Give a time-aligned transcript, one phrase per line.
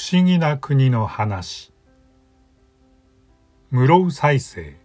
[0.00, 1.74] 不思議な国の話
[3.70, 4.76] 室生再生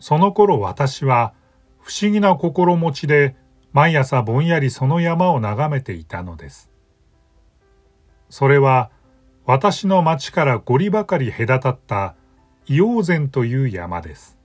[0.00, 1.34] その頃私は
[1.78, 3.36] 不思議な心持ちで
[3.72, 6.68] 毎朝ぼんやりその山を眺めていたのです。
[8.28, 8.90] それは
[9.46, 12.16] 私の町からゴリばかり隔たった
[12.66, 14.36] 硫黄山という山です。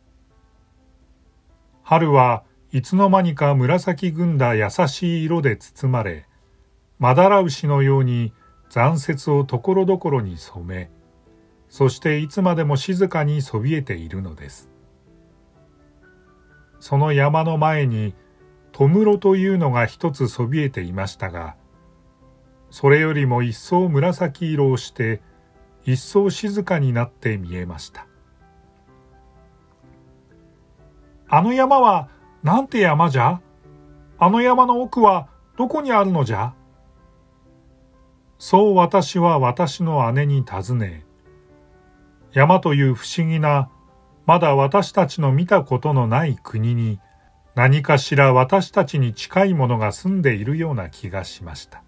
[1.82, 6.29] 春はいつの間にか紫ぐんだ優しい色で包まれ、
[7.00, 8.34] まだら牛のように
[8.70, 10.92] 残雪をところどころに染め、
[11.70, 14.70] そしていつまでも静かにそびえているのです。
[16.80, 18.16] その山の前に、
[18.72, 21.56] トムロというのが一つそびえていましたが、
[22.70, 25.22] それよりも一層紫色をして、
[25.86, 28.08] 一層静かになって見えました。
[31.30, 32.10] あの山は
[32.44, 33.42] なんて山じゃ？
[34.18, 36.54] あの山の奥はどこにあるのじゃ？
[38.40, 41.04] そう私は私の姉に尋ね、
[42.32, 43.70] 山という不思議な、
[44.26, 47.00] まだ私たちの見たことのない国に、
[47.54, 51.84] 何かしら私たちに近いものが住んでいるような気がしました。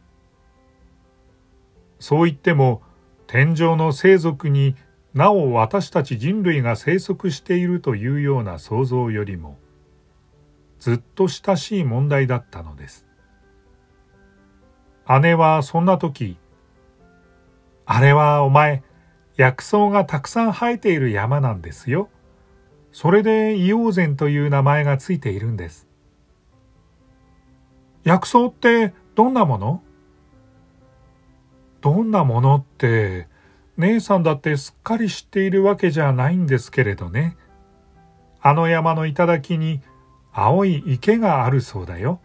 [2.00, 2.82] そう言っても、
[3.28, 4.76] 天上の生族に
[5.14, 9.58] なお私たち人類が生息しているというような想像よりも、
[10.80, 13.08] ずっと親しい問題だったのです。
[15.20, 16.38] 姉はそんな時、
[17.86, 18.84] あれはお前、
[19.36, 22.10] 薬草がたくさん生えている山なんですよ。
[22.92, 25.88] それで硫黄泉という名前がついているんです。
[28.04, 29.82] 薬草ってどんなもの？
[31.82, 33.28] どんなものって、
[33.78, 37.38] 姉さんだってすっかり知っているわけじゃないんですけれどね。
[38.42, 39.82] あの山の頂に
[40.32, 42.20] 青い池があるそうだよ。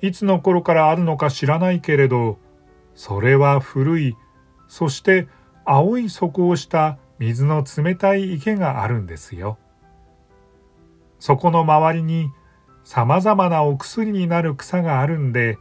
[0.00, 2.38] いつの頃からあるのか知らないけれど、
[2.94, 4.16] それは古い
[4.68, 5.28] そして
[5.64, 9.58] 青い底をした水の冷たい池があるんですよ。
[11.18, 12.30] そこの周りに
[12.82, 15.58] 様々なお薬になる草があるんで、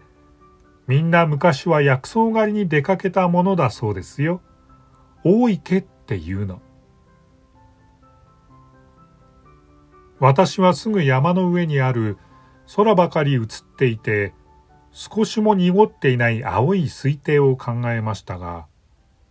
[0.87, 4.41] みんな昔は薬草狩りに出かけたものだそうですよ。
[5.23, 6.61] 大池っていうの。
[10.19, 12.17] 私はすぐ山の上にある
[12.67, 13.43] 空ばかり映っ
[13.77, 14.33] ていて、
[14.91, 18.67] 少しも濁っていない青い水底を考えましたが、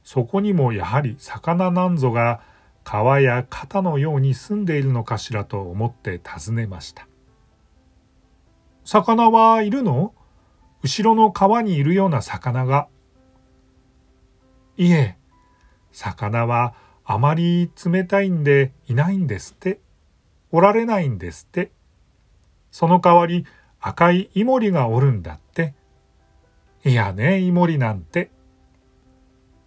[0.02, 2.40] そこにもやはり魚なんぞが
[2.82, 7.06] 川や肩のように住んでいるのかしらと思って尋ねました。
[8.84, 10.12] 魚はいるの？
[10.82, 12.88] 後ろの川にいるような魚が。
[14.76, 15.16] いえ、
[15.92, 19.78] 魚はあまり冷たいんでいないんですって。
[20.50, 21.70] おられないんですって。
[22.72, 23.46] その代わり
[23.80, 25.74] 赤いイモリがおるんだって。
[26.84, 28.30] いやね、イモリなんて。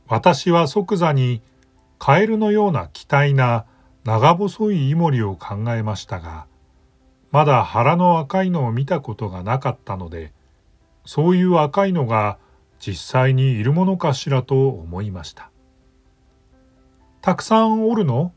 [0.07, 1.41] 私は即座に
[1.97, 3.65] カエルのような奇体な
[4.03, 6.45] 長細いイモリを考えましたが、
[7.31, 10.33] まだ腹の赤いのを見たことがなかったので、
[11.05, 12.37] そういう赤いのが
[12.79, 15.49] 実際にいるものかしらと思いました。
[17.21, 18.33] たくさんおるの？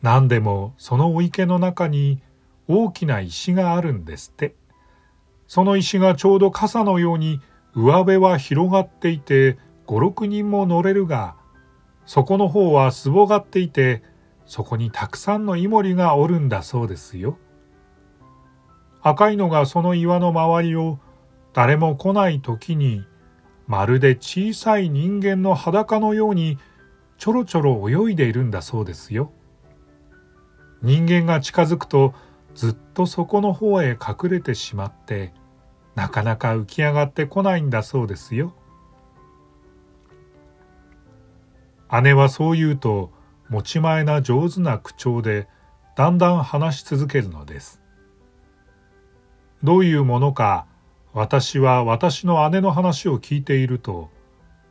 [0.00, 2.20] 何でもそのお池の中に
[2.68, 4.54] 大きな石があるんですって。
[5.46, 7.40] その石がちょうど傘のように
[7.74, 11.36] 上辺は広がっていて五六人も乗れるが、
[12.06, 14.02] そこの方はすぼがっていて、
[14.46, 17.38] そこにたくさんのイモリがおるんだそうですよ。
[19.02, 20.98] 赤いのがその岩の周りを
[21.52, 23.04] 誰も来ない時に、
[23.66, 26.58] まるで小さい人間の裸のように
[27.18, 29.32] ちょろちょろ泳いでいるんだそうですよ。
[30.82, 32.14] 人間が近づくと
[32.54, 35.32] ずっとそこの方へ隠れてしまって、
[35.94, 38.54] なかなか浮き上がってこないんだそうですよ。
[42.02, 43.10] 姉はそう言うと
[43.50, 45.46] 持ち前な上手な口調で
[45.94, 47.82] だんだん話し続けるのです。
[49.62, 50.66] どういうものか
[51.12, 54.10] 私は私の姉の話を聞いていると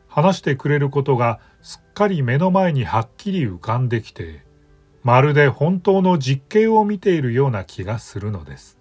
[0.08, 4.44] 話してくれることがすっかり目の前にはっきり浮かんできて
[5.02, 8.78] まるで本当の実験を見ているような気がするのです。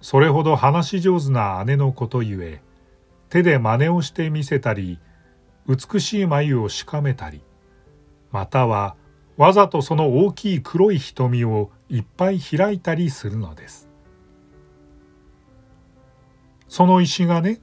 [0.00, 2.62] それほど話し上手な姉のことゆえ
[3.30, 4.98] 手で真似をしてみせたり
[5.66, 7.40] 美しい眉をしかめたり、
[8.30, 8.96] または
[9.36, 13.88] わざとその大きい黒い瞳をいっぱい開いたりするのです。
[16.68, 17.60] その石がね、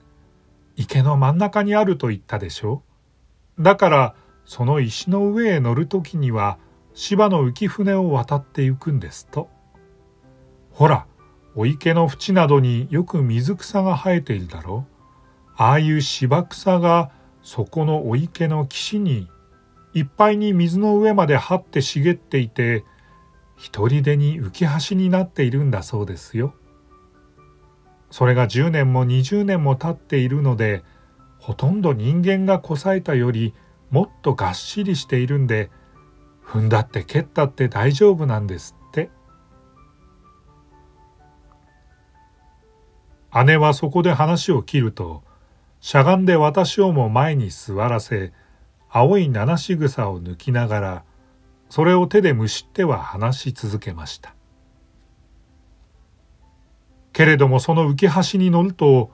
[0.76, 2.82] 池の真ん中にあると言ったでしょ
[3.58, 3.64] う。
[3.64, 4.16] だから
[4.52, 6.58] その石の上へ乗るときには
[6.94, 9.50] 芝の浮舟を渡ってゆくんですと。
[10.72, 11.06] ほら、
[11.56, 15.54] お池の縁などによく水草が生えているだろう。
[15.56, 17.12] ああいう芝草が
[17.42, 19.30] そこのお池の岸に
[19.94, 22.84] いっぱいに水の上まで張って茂っていて、
[23.56, 26.54] 一人でに浮き橋になっているんだそうですよ。
[28.10, 30.84] それが10年も20年も経っているので、
[31.40, 33.54] ほとんど人間がこさえたより
[33.92, 35.70] もっとがっしりしているんで、
[36.46, 39.12] 踏んだって蹴ったって大丈夫なんですって。
[43.46, 45.24] 姉はそこで話を切ると、
[45.82, 48.34] しゃがんで私をも前に座らせ、
[48.90, 51.04] 青い七し草を抜きながら、
[51.70, 54.36] それを手でむしっては話し続けました。
[57.14, 59.12] けれどもその浮き橋に乗ると、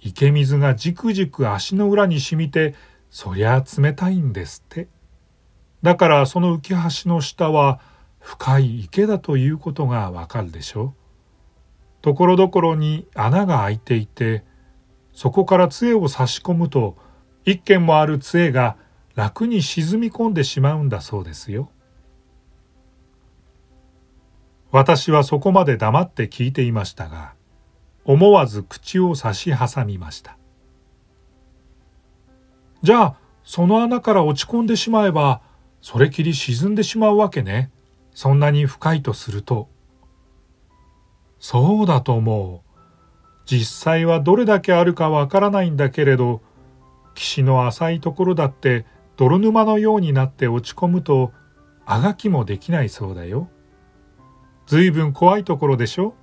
[0.00, 2.74] 池水がじくじく足の裏にしみて、
[3.10, 4.88] そりゃ冷たいんですって。
[5.82, 7.80] だからその浮き橋の下は
[8.20, 10.94] 深い池だということがわかるでしょう。
[12.02, 14.44] ところどころに穴が開いていて、
[15.12, 16.96] そこから杖を差し込むと、
[17.44, 18.76] 一軒もある杖が
[19.14, 21.70] 楽に沈み込んでしまうんだそうですよ。
[24.70, 27.34] 私はそこまで黙って聞いていましたが、
[28.04, 30.37] 思わず口を差し挟みました。
[32.82, 35.40] じゃあ、その穴から落ち込んでしまえば、
[35.80, 37.70] それきり沈んでしまうわけね。
[38.12, 39.68] そんなに深いとすると。
[41.38, 42.68] そうだと思う。
[43.46, 46.42] 実際はどれだけあるかわからないんだけれど、
[47.14, 48.86] 岸の浅いところだって
[49.16, 51.32] 泥沼のようになって落ち込むと、
[51.86, 53.48] あがきもできないそうだよ。
[54.66, 56.14] ずいぶん怖いところでしょ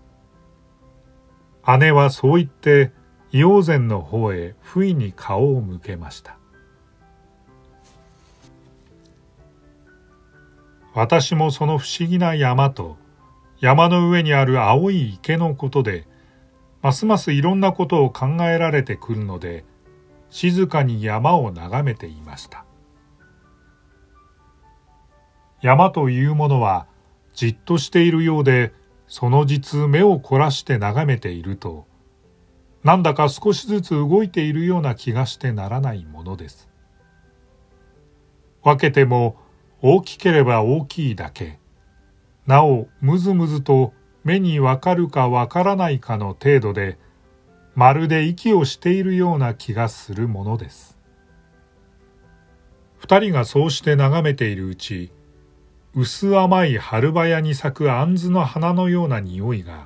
[1.79, 2.93] 姉はそう言って
[3.31, 6.37] 硫黄泉の方へ不意に顔を向けました。
[10.95, 12.95] 私もその不思議な山と
[13.59, 16.07] 山の上にある青い池のことで
[16.81, 19.65] ますますいろんなことを考えられてくるので
[20.29, 22.65] 静かに山を眺めていました
[25.61, 26.87] 山というものは
[27.33, 28.71] じっとしているようで
[29.07, 31.85] その実目を凝らして眺めていると
[32.85, 36.69] なんだか少しずつ動いているような気がしてならないものです。
[38.61, 39.37] 分けても
[39.87, 41.59] 大きければ大きいだけ
[42.47, 43.93] なおむずむずと
[44.23, 46.97] 目にわかるかわからないかの程度で
[47.75, 50.97] まるで息をしているような気がするものです。
[52.97, 55.11] 二人がそうして眺めているうち
[55.93, 59.85] 薄甘い春早に咲く杏の花のような匂いが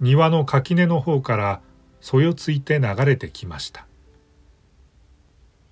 [0.00, 1.60] 庭の垣根の方から
[2.00, 3.86] そよついて流れてきました。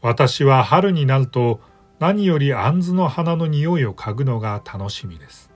[0.01, 1.61] 私は春になると
[1.99, 5.51] 何より杏の花の匂いを嗅ぐのが楽しみです。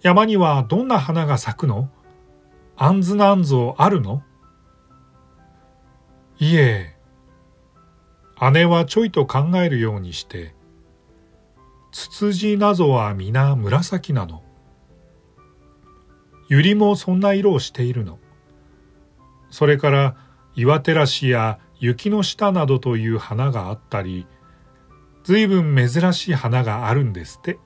[0.00, 1.90] 山にはどんな花が咲くの？
[2.76, 4.22] 杏の杏像あるの？
[6.38, 6.96] いえ。
[8.52, 10.54] 姉はちょいと考えるようにして
[11.92, 14.42] ツツジなどは皆紫なの。
[16.50, 18.18] 百合もそんな色をしているの。
[19.50, 20.16] それから
[20.56, 24.26] 岩照らしや雪の下などという花があったり、
[25.22, 27.58] ずいぶん珍しい花があるんですって。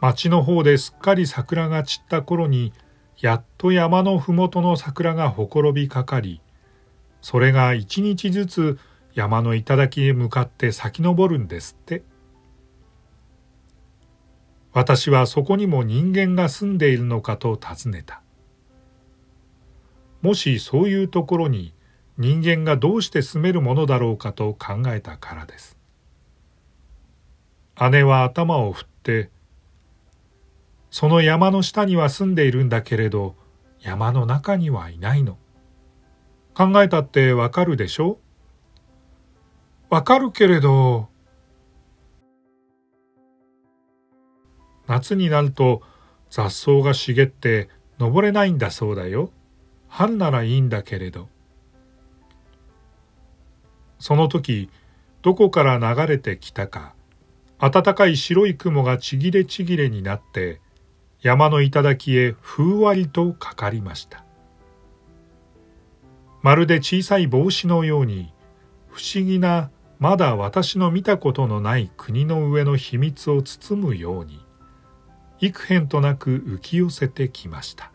[0.00, 2.72] 町の方ですっかり桜が散った頃に、
[3.18, 6.40] やっと山のふもとの桜がほころびかかり、
[7.20, 8.78] それが一日ずつ
[9.12, 12.04] 山の頂へ向かって咲き昇るんですって。
[14.72, 18.22] 私はそこにも人間が住んでいるのかと尋ねた。
[20.20, 21.74] もしそういうところに
[22.22, 25.76] 人間がどうして住めるものだろうかと考えたからです。
[27.90, 29.30] 姉は頭を振って、
[30.88, 33.34] その山の下には住んでいるんだけれど、
[33.80, 35.36] 山の中にはいないの。
[36.54, 38.20] 考えたってわかるでしょ？
[39.90, 41.08] わかるけれど、
[44.86, 45.82] 夏になると
[46.30, 49.32] 雑草が茂って登れないんだそうだよ。
[49.88, 51.31] 春ならいいんだけれど。
[54.02, 54.68] その時、
[55.22, 56.92] どこから流れてきたか、
[57.60, 60.60] 暖かい白い雲がちぎれちぎれになって、
[61.20, 64.24] 山の頂へふんわりとかかりました。
[66.42, 68.34] まるで小さい帽子のように、
[68.90, 74.44] 不思議なまだ私の見たことのない国の上の秘密を包むように、
[75.38, 77.91] 幾辺となく浮き寄せてきました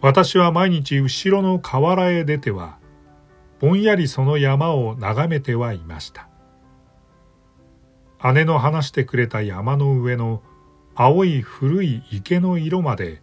[0.00, 2.78] 私は毎日後ろの河原へ出ては
[3.60, 6.28] ぼんやりその山を眺めてはいました
[8.34, 10.42] 姉の話してくれた山の上の
[10.94, 13.22] 青い古い池の色まで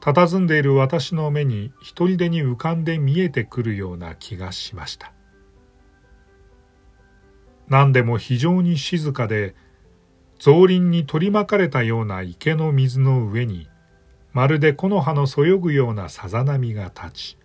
[0.00, 5.14] 佇んでいる私の目に一人でに浮かんで見えてくるような気がしました。
[7.68, 9.54] 何でも非常に静かで
[10.38, 13.68] 草林に取り巻かれたような池の水の上に
[14.34, 17.38] まるで木の葉のそよぐようなさざ波が立ち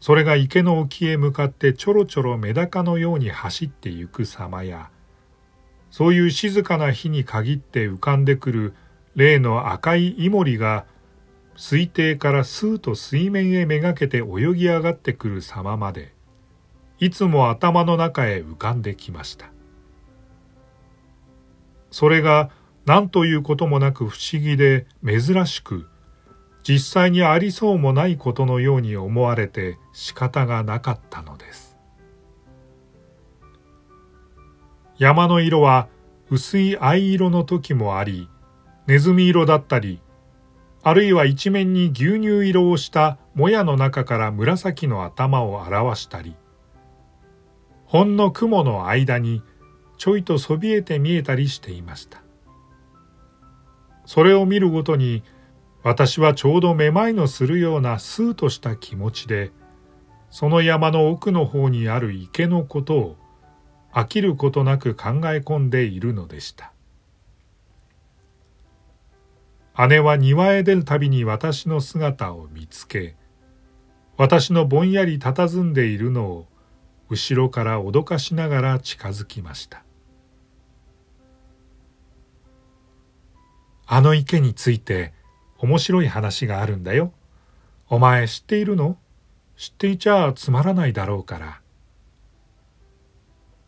[0.00, 4.90] それが池の沖へ向かってちょろちょろメダカのように走ってゆく様や
[5.90, 8.74] そういう静かな日に限って浮かんでくる
[9.14, 10.86] 例の赤いイモリが
[11.54, 16.14] 水底からスーと水面へめがけて泳ぎ上がってくる様まで
[16.98, 19.50] いつも頭の中へ浮かんできました。
[21.90, 22.50] それが
[22.86, 25.88] 何ということもなく不思議で珍しく
[26.62, 31.76] 実際にありそうもないことのように思われて仕方がなかったのです。
[34.98, 35.88] 山の色は
[36.30, 38.28] 薄い藍色の時もあり、
[38.86, 40.00] ネズミ色だったり、
[40.82, 46.36] あるいは一面に牛乳色をしたもやの中から紫の頭を表したり、
[47.86, 49.42] ほんの雲の間に
[49.98, 52.22] ちょいとそびえて見えたりしていました。
[54.06, 55.22] それを見るごとに
[55.82, 59.50] 私はちょうどめまいのするようなスーとした気持ちで
[60.30, 63.16] その山の奥の方にある池のことを
[63.92, 66.72] 飽きることなく考え込んでいるのでした。
[69.88, 73.16] 姉は庭へ出るたびに私の姿を見つけ、
[74.16, 76.46] 私のぼんやり佇んでいるのを
[77.08, 79.82] 後ろから脅かしながら近づきました。
[83.86, 85.14] あの池について
[85.62, 87.12] 面白い話があるんだよ。
[87.88, 88.96] お前知っているの？
[89.56, 91.60] 知っていちゃつまらないだろうか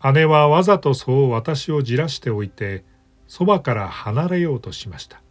[0.02, 0.12] ら。
[0.12, 2.84] 姉はわざとそう私をじらしておいて、
[3.26, 5.22] そばから離れようとしました。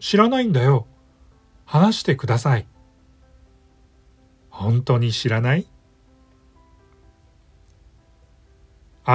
[0.00, 0.86] 知らないんだよ。
[1.64, 2.66] 話してください。
[4.50, 5.66] 本当に知らない？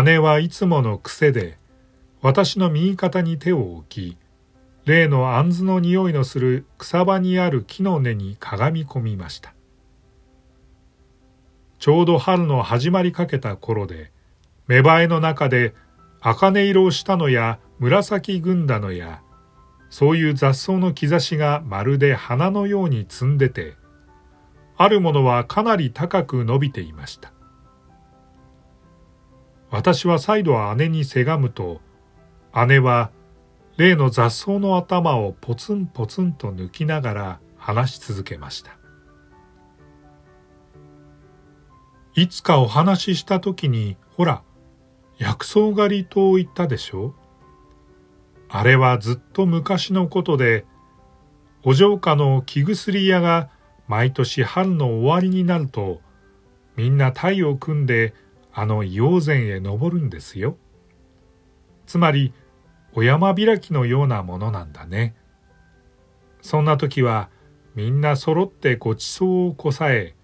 [0.06, 1.58] 姉はいつもの癖で
[2.22, 4.18] 私の右肩に手を置き
[4.86, 9.54] 例のあんずの匂いのする草場にある木の根にかがみ込みました。
[11.78, 14.12] ちょうど春の始まりかけた頃で
[14.68, 15.74] 芽生えの中で
[16.20, 19.22] 茜色をしたのや紫軍だのや
[19.90, 23.76] そういう雑草の兆しがまるで花のように積んでて
[24.78, 27.34] あるものはかなり高く伸びていました。
[29.70, 31.82] 私は再度姉にせがむと
[32.68, 33.10] 姉は
[33.82, 38.78] 例の雑草の頭をポツンポツンと抜きながら話し続けました。
[42.14, 44.44] いつかお話しした時に、ほら、
[45.18, 47.16] 薬草狩りと言ったでしょ？
[48.50, 50.68] あれはずっと昔のことで、
[51.64, 53.50] お城下の木薬屋が
[53.88, 56.02] 毎年春の終わりになると、
[56.76, 58.14] みんな隊を組んで
[58.54, 60.56] あの硫黄山へ登るんですよ。
[61.88, 62.32] つまり、
[62.94, 65.16] お山開きのようなものなんだね。
[66.42, 67.30] そんな時は
[67.76, 70.16] みんな揃ってごちそうをこさえ、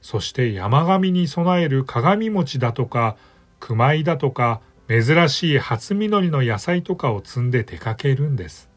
[0.00, 3.16] そして山上に備える鏡餅だとか、
[3.60, 8.70] 熊井だとか、珍しい初実りの野菜とかを積んで出かけるんです。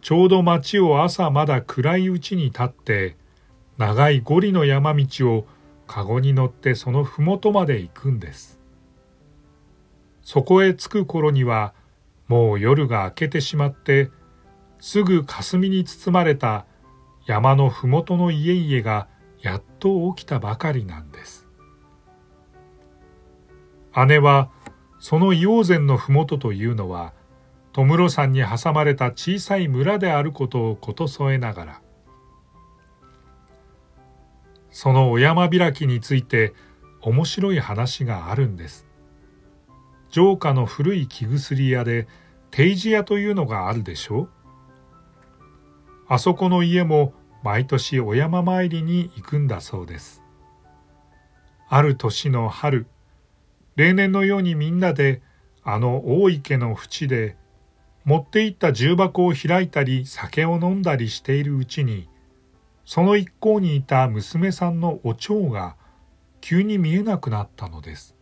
[0.00, 3.16] ちょうど町を朝まだ暗いうちに立って、
[3.76, 5.46] 長いゴリの山道を
[5.86, 8.59] かごに乗ってそのふもとまで行くんです。
[10.22, 11.74] そこへ着く頃には
[12.28, 14.10] もう夜が明けてしまって
[14.78, 16.66] すぐ霞に包まれた
[17.26, 19.08] 山のふもとの家々が
[19.40, 21.46] やっと起きたばかりなんです。
[24.06, 24.50] 姉は
[24.98, 27.12] その硫黄山のふもとというのは
[27.72, 31.82] 戸室山に挟まれた小さい村であることをこと添えながら
[34.70, 36.54] そのお山開きについて
[37.00, 38.86] 面白い話があるんです。
[40.10, 42.08] 城下の古い木薬屋で
[42.50, 44.28] 定時屋というのがあるでしょう？
[46.08, 50.22] あそこの家も毎年お山参りに行くんだそうです。
[51.68, 52.86] ある年の春、
[53.76, 55.22] 例年のようにみんなで
[55.62, 57.36] あの大池の淵で
[58.04, 62.08] 持って行った重箱を開いたり酒を飲んだりしているうちに
[62.84, 65.76] その一行にいた娘さんのお蝶が
[66.40, 68.16] 急に見えなくなったのです。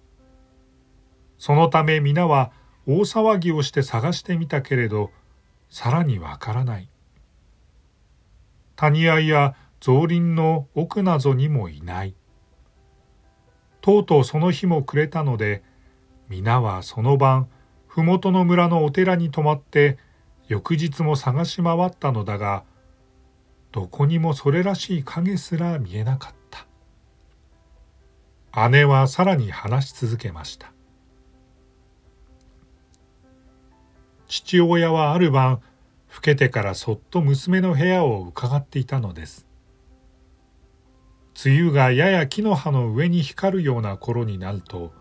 [1.39, 2.53] そのため皆は
[2.87, 5.11] 大騒ぎをして探してみたけれど
[5.71, 6.89] さらにわからない。
[8.77, 12.15] 谷合や造林の奥なぞにもいない。
[13.81, 15.63] とうとうその日も暮れたので
[16.29, 17.49] 皆はその晩
[17.89, 19.99] 麓の村のお寺に泊まって
[20.47, 22.65] 翌日も探し回ったのだが
[23.73, 26.67] どこにもそれらしい影すら見えなかった
[28.69, 30.73] 姉はさらに話し続けました
[34.29, 35.61] 父親はある晩
[36.15, 39.47] 老けてからそっと娘の部屋を伺っていたのです。
[41.45, 44.93] 梅雨がやや木の葉の上に光るような頃になると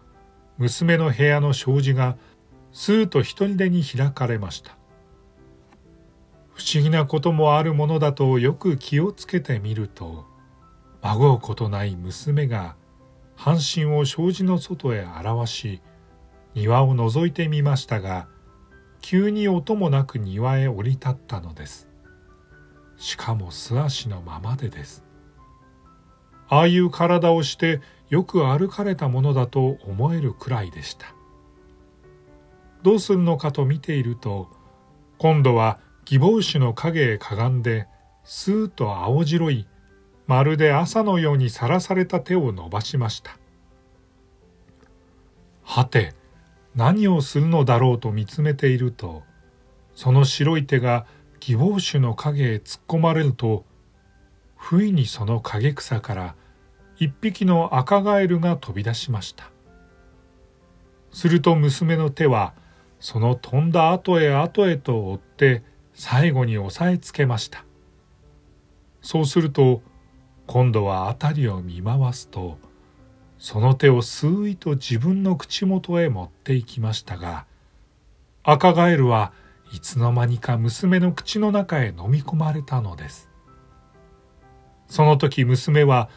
[0.58, 2.16] 娘の部屋の障子が
[2.72, 4.78] スーと一人でに開かれました。
[6.54, 10.26] 不思議なこともあるものだとよく気をつけてみると
[11.02, 12.76] 孫うことない娘が
[13.36, 15.82] 半身を障子の外へ表し
[16.56, 18.28] 庭を覗いてみましたが
[19.02, 21.88] 急に音もなく庭へ降り立ったのです。
[22.98, 25.04] しかも素足のままでです。
[26.50, 31.14] ああいう体をしてよく歩かれたものだと思えるくらいでした。
[32.84, 34.50] どうするのかと見ていると
[35.18, 37.88] 今度は義母牛の影へかがんで
[38.24, 39.68] スーッと青白い
[40.26, 43.38] まるで朝のようにさらされた手を伸ばしました。
[45.64, 46.14] はて
[46.78, 49.24] 何をするのだろうと見つめていると
[49.96, 51.08] その白い手が
[51.42, 53.66] 義母種の影へ突っ込まれると
[54.56, 56.36] 不意にその影草から
[56.98, 59.52] 一匹の赤ガエルが飛び出しました。
[61.12, 62.54] すると娘の手は
[63.00, 67.66] その飛んだ後へ後へと追って最後に押さえつけました。
[69.02, 69.82] そうすると
[70.48, 72.58] 今度は辺りを見回すと
[73.40, 77.46] その手をすーいと自分の口元へ持っていきましたが
[78.44, 79.32] 赤ガエルは
[79.74, 83.30] いつの間にか娘の口の中へ飲み込まれたのです。
[84.88, 86.10] その時娘は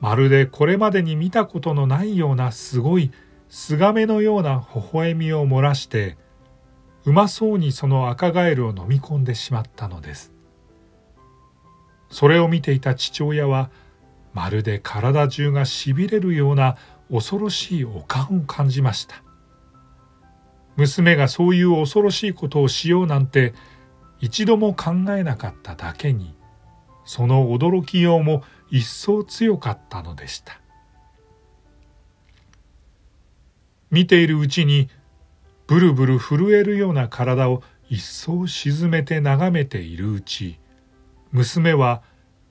[0.00, 3.10] まるでこれまでに見たことのないようなすごい
[3.48, 6.18] すがめのような微笑みを漏らして
[7.06, 10.32] うまそうにその赤ガエルを飲み込んでしまったのです。
[12.10, 13.70] それを見ていた父親は
[14.34, 16.76] まるで体中がしびれるような
[17.10, 19.22] 恐ろしいお感を感じました。
[20.76, 23.52] 娘がそういう恐ろしいことをしようなんて
[24.20, 26.36] 一度も考えなかっただけに
[27.04, 30.60] その驚きようも一層強かったのでした。
[33.90, 34.90] 見ているうちに
[35.66, 40.58] ブルブル震えるような体を一層沈めて眺めているうち
[41.32, 42.02] 娘は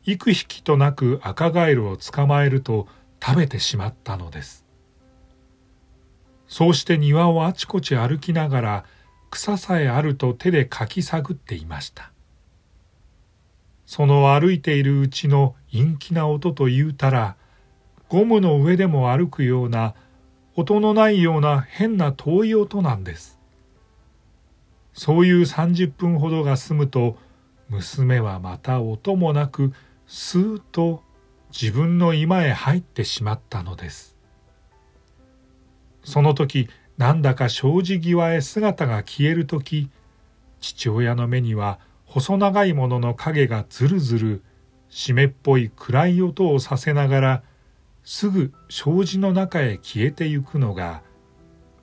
[0.08, 2.88] 幾匹となく赤ガエルを捕まえると
[3.22, 4.66] 食べてしまったのです。
[6.48, 8.86] そうして庭をあちこち歩きながら
[9.30, 12.14] 草さえあると手でかき探っていました。
[13.86, 17.36] その歩いているうちの陰気な音と言うたら
[18.08, 19.94] ゴムの上でも歩くような
[20.56, 23.38] 音のないような変な遠い音なんです。
[24.94, 27.18] そういう30分ほどが済むと
[27.68, 29.74] 娘はまた音もなく
[30.08, 31.04] スーッと
[31.52, 34.18] 自分の居間へ入ってしまったのです。
[36.04, 39.90] その時なんだか障子際へ姿が消える時
[40.62, 44.44] 父親の目には細長いものの影がずるずる
[44.90, 47.44] 湿っぽい暗い音をさせながら
[48.04, 51.04] すぐ障子の中へ消えてゆくのが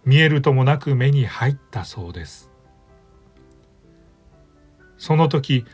[0.06, 2.50] 見えるともなく目に入ったそうです。
[4.96, 5.66] その時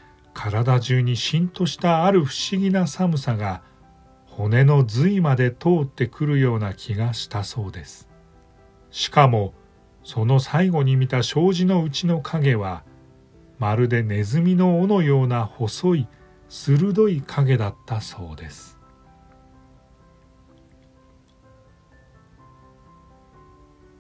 [0.43, 3.61] 体中にしんとしたある不思議な寒さが
[4.25, 8.09] 骨の髄まで通ってくるような気がしたそうです。
[8.91, 9.53] しかも
[10.03, 12.85] その最後に見た障子のうちの影は
[13.59, 16.09] まるでネズミの尾のような細い
[16.49, 18.79] 鋭い影だったそうです。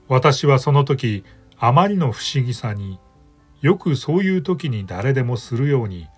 [0.08, 1.22] 私はその時
[1.58, 2.98] あまりの不思議さに
[3.60, 6.08] よくそういう時に誰でもするように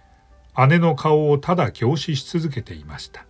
[0.69, 3.27] 姉の顔をただ凝視し続けていました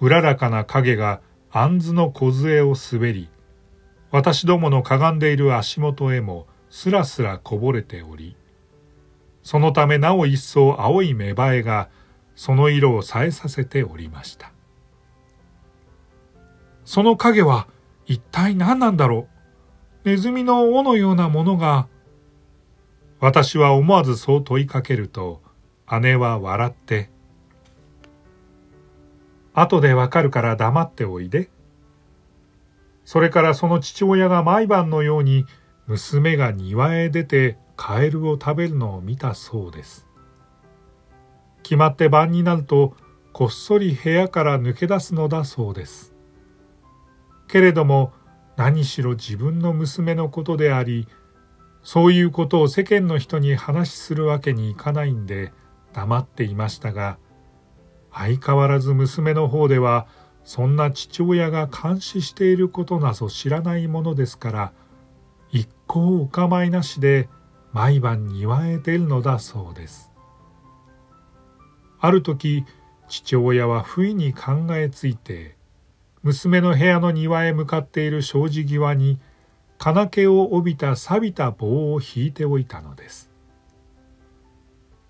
[0.00, 3.30] うららかな影が杏の梢を滑り
[4.10, 8.36] 私どものかがんでいる足元へもすらすらこぼれており、
[9.42, 11.88] そのためなお一層青い芽生えが
[12.36, 14.52] その色を冴えさせておりました。
[16.84, 17.66] その影は
[18.06, 19.28] 一体何なんだろ
[20.04, 20.08] う？
[20.08, 21.88] ネズミの尾のようなものが。
[23.24, 25.40] 私は思わずそう問いかけると、
[26.02, 27.08] 姉は笑って、
[29.54, 31.48] 後でわかるから黙っておいで。
[33.06, 35.46] それからその父親が毎晩のように
[35.86, 40.06] 娘が庭へ出てカエルを食べるのを見たそうです。
[41.62, 42.94] 決まって晩になると
[43.32, 46.14] こっそり部屋から抜け出すのだそうです。
[47.48, 48.12] けれども
[48.58, 51.08] 何しろ自分の娘のことであり
[51.84, 55.52] そういうことを世間の人に話しするわけにいかないんで
[55.92, 57.18] 黙っていましたが
[58.12, 60.06] 相変わらず娘の方では
[60.44, 64.72] そんな父親が監視していることなぞ知らないものですから
[65.50, 67.28] 一向お構いなしで
[67.72, 70.12] 毎晩庭へ出るのだそうです。
[72.00, 72.64] ある時
[73.08, 75.56] 父親は不意に考えついて
[76.22, 79.18] 娘の部屋の庭へ向かっている障子際に
[79.78, 83.30] 金気を帯びた錆びた棒を引いておいたのです。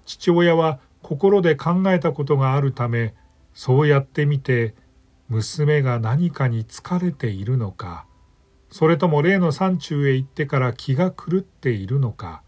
[0.04, 3.14] 父親は心で考えたことがあるため
[3.52, 4.74] そうやってみて
[5.28, 8.06] 娘が何かに疲れているのか
[8.70, 12.42] それとも例の山中へ行ってから気が狂っているのか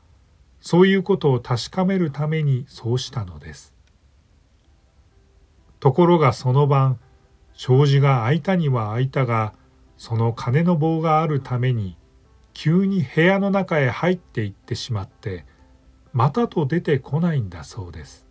[0.60, 3.74] そういうことを確かめるためにそうしたのです。
[5.78, 6.98] ところがその晩
[7.54, 9.54] 障子が開いたには開いたが
[9.96, 11.96] その金の棒があるために
[12.58, 15.44] 急に部屋の中へ入っていってしまって
[16.14, 18.26] またと出てこないんだそうです。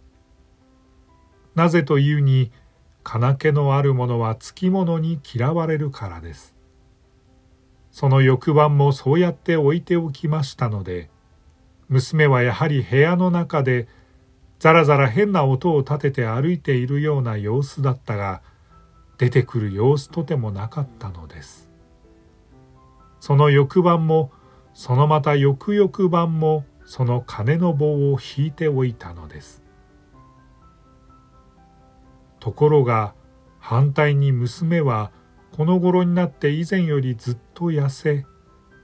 [1.54, 2.52] なぜというに
[3.04, 6.56] 金気のあるものはつきものに嫌われるからです。
[7.92, 11.12] その翌晩もそうやって置いておきましたので
[11.88, 13.88] 娘はやはり部屋の中で
[14.58, 18.42] ざらざら変な音を立てて歩いているような様子だったが
[19.20, 21.75] 出てくる様子とてもなかったのです
[23.26, 24.32] その翌晩も
[24.76, 29.64] そのまた翌々晩もその鐘の棒を引いておいたのです。
[32.40, 33.16] ところが
[33.58, 35.12] 反対に娘は
[35.52, 38.28] この頃になって以前よりずっと痩せ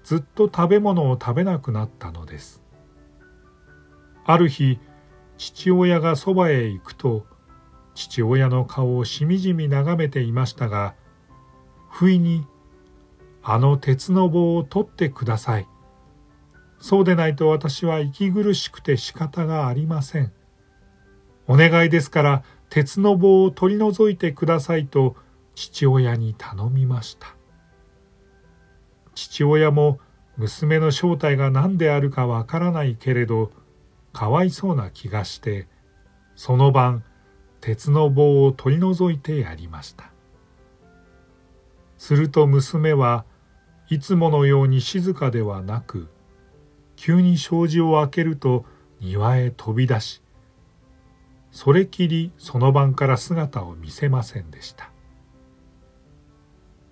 [0.04, 2.63] ずっと食べ物を食べなくなったのです。
[4.25, 4.80] ある日
[5.38, 7.27] 父親がそばへ行くと
[7.93, 10.95] 父親の顔をしみじみ眺めていましたが
[11.91, 12.47] 不意に
[13.43, 15.67] 「あの鉄の棒を取ってください」
[16.80, 20.32] 「そうでないと私は息苦しくて仕方がありません」
[21.47, 25.15] 「お願いですから鉄の棒を取り除いてください」と
[25.56, 27.36] 父親に頼みました。
[29.13, 29.99] 父親も
[30.38, 33.51] 娘の正体が何であるかわからないけれど
[34.13, 35.67] かわいそうな気がして
[36.36, 37.04] その晩
[37.60, 40.12] 鉄の棒を取り除いてやりました。
[41.97, 43.25] すると娘は
[43.91, 46.08] いつものように静かではなく
[46.95, 48.63] 急に障子を開けると
[49.01, 50.23] 庭へ飛び出し
[51.51, 54.89] それきりその晩から姿を見せませんでした。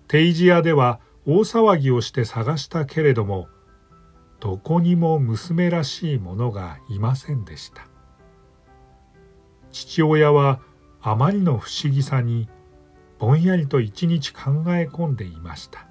[0.08, 3.48] 定時屋では大騒ぎをして探したけれども
[4.38, 7.86] どこにも娘らしい者がいませんでした。
[9.72, 10.60] 父親は
[11.00, 12.50] あまりの不思議さに
[13.18, 15.89] ぼんやりと一日考え込んでいました。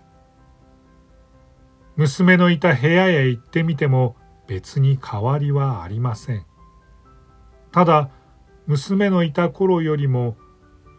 [1.99, 4.15] 娘のいた部屋へ行ってみても
[4.47, 6.45] 別に変わりはありません。
[7.73, 8.09] ただ
[8.67, 10.37] 娘のいた頃よりも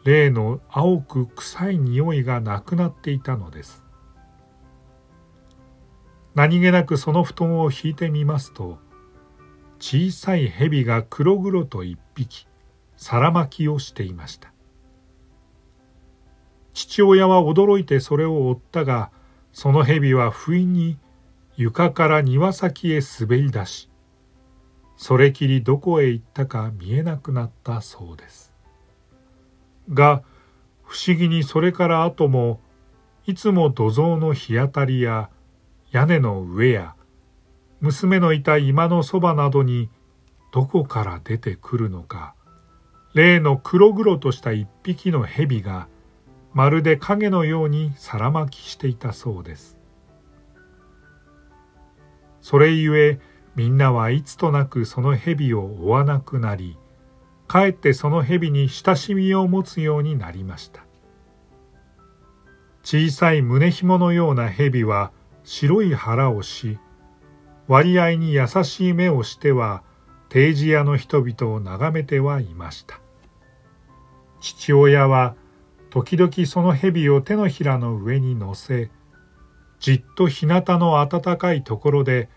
[0.05, 3.83] 例の青く臭い匂いがなくなっていたのです。
[6.35, 8.79] 何気なくその布団を引いてみますと
[9.79, 12.47] 小さい蛇が黒々と一匹
[12.99, 14.53] 皿巻きをしていました。
[16.75, 19.11] 父親は驚いてそれを追ったが
[19.53, 20.99] その蛇は不意に
[21.57, 23.91] 床から庭先へ滑り出し
[24.97, 28.53] それきりどこへ行ったか見えなくなったそうです。
[29.89, 30.23] が
[30.85, 32.61] 不思議にそれから後も
[33.27, 35.31] いつも土蔵の日当たりや
[35.91, 36.95] 屋根の上や
[37.81, 39.89] 娘のいた居間のそばなどに
[40.53, 42.35] どこから出てくるのか
[43.15, 45.89] 例の黒々とした一匹の蛇が
[46.53, 49.79] まるで影のように皿巻きしていたそうです。
[52.41, 53.21] それゆえ
[53.55, 56.79] みんなはいつとなくその蛇を追わなくなり
[57.47, 60.85] かえってその蛇に親しみを持つようになりました。
[62.83, 65.13] 小さい胸紐のような蛇は
[65.45, 66.79] 白い腹をし
[67.69, 69.83] 割合に優しい目をしては
[70.29, 73.01] 定時屋の人々を眺めてはいました
[74.41, 75.37] 父親は
[75.91, 78.91] 時々その蛇を手のひらの上に乗せ
[79.81, 82.29] じっと日向の暖かいところで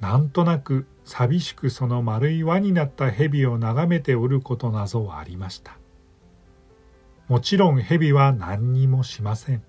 [0.00, 5.78] なんとなく寂しくその丸い輪になった蛇を眺めておることなぞありました。
[7.28, 9.62] もちろん蛇は何にもしません。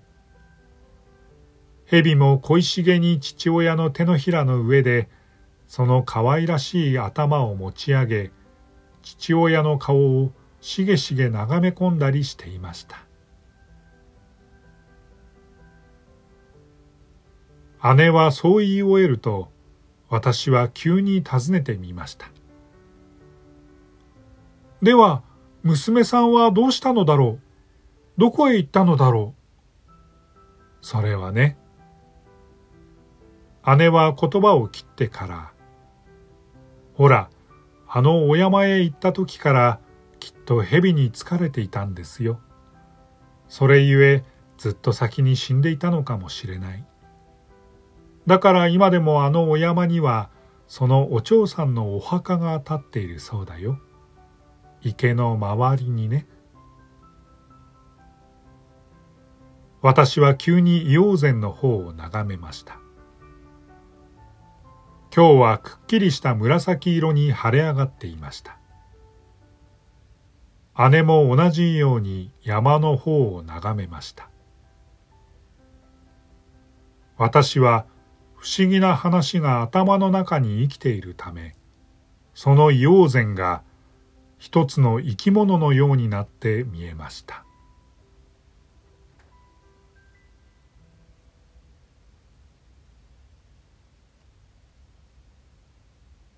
[1.84, 5.08] 蛇も恋しげに父親の手のひらの上で
[5.68, 8.30] その可愛らしい頭を持ち上げ
[9.02, 13.11] 父親の顔をしげしげ眺め込んだりしていました。
[17.96, 19.50] 姉はそう言い終えると、
[20.08, 22.28] 私は急に尋ねてみました。
[24.82, 25.22] では、
[25.62, 27.40] 娘さんはどうしたのだろう？
[28.18, 29.34] どこへ行ったのだろ
[29.88, 29.90] う？
[30.80, 31.56] それはね、
[33.78, 35.52] 姉は言葉を切ってから、
[36.94, 37.30] ほら、
[37.88, 39.80] あのお山へ行った時から
[40.20, 42.40] きっと蛇に疲れていたんですよ。
[43.48, 44.24] それゆえ
[44.56, 46.84] ずっと先に死んでいたのかもしれない。
[48.26, 50.30] だから今でもあのお山には
[50.66, 53.78] そのお嬢さんのお墓が立っているそうだよ。
[54.80, 56.26] 池の周りにね。
[59.80, 62.78] 私は急に硫黄泉の方を眺めました。
[65.14, 68.58] 今日はくっきりした紫色に晴れ上がっていました。
[70.90, 74.30] 姉も同じように山の方を眺めました。
[77.18, 77.84] 私は
[78.42, 81.54] 不思議な話が頭の中に生きているため、
[82.34, 83.62] その硫黄泉が
[84.36, 87.44] 一つの生き物のようになって見えました。